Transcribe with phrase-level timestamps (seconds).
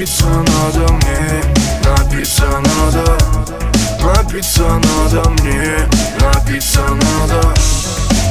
[0.00, 1.42] Напиться надо мне,
[1.84, 3.18] напиться надо.
[4.02, 5.86] Напиться надо мне,
[6.18, 7.54] напиться надо.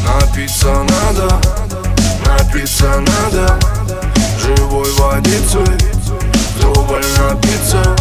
[0.03, 1.39] Напиться надо,
[2.25, 3.59] напиться надо.
[4.41, 5.77] Живой водицей,
[6.57, 7.95] вдоволь напиться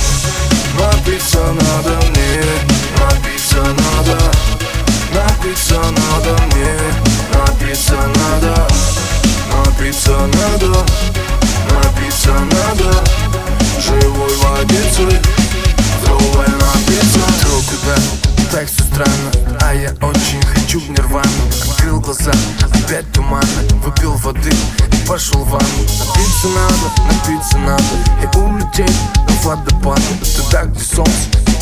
[22.29, 22.39] глаза,
[22.73, 23.47] опять туманно
[23.85, 25.67] Выпил воды и пошел в ванну.
[25.99, 27.85] Напиться надо, напиться надо
[28.23, 30.01] И улететь на водопад
[30.37, 31.13] Туда, где солнце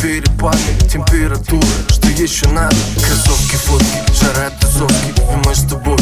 [0.00, 0.58] перепады
[0.90, 2.76] Температура, что еще надо?
[2.96, 3.86] Кроссовки, фотки,
[4.20, 5.14] жара, тусовки.
[5.32, 5.98] И мы с тобой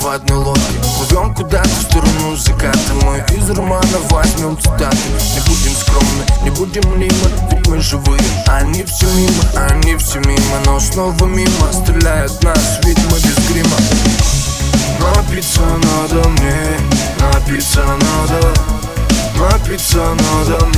[0.00, 0.62] в одной лодке.
[0.98, 3.98] Плывем куда-то в сторону заката Мы из романа.
[4.10, 4.96] Возьмем цитаты.
[5.34, 10.60] Не будем скромны, не будем мимо Ведь мы живые, они все мимо Они все мимо,
[10.66, 11.72] но снова мимо.
[11.72, 13.36] Стреляют нас, ведь мы без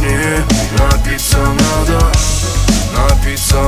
[0.06, 0.44] надо мне,
[0.78, 2.12] напиться надо Напиться надо,
[2.96, 3.62] напиться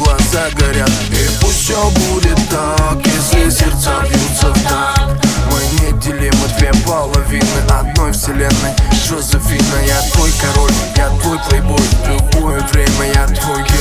[0.00, 0.90] глаза горят.
[1.10, 8.12] И пусть все будет так, если сердца бьются в так Мы неделимы две половины одной
[8.12, 8.74] вселенной.
[9.06, 11.78] Жозефина, я твой король, я твой плейбой.
[11.78, 13.79] В любое время я твой герой.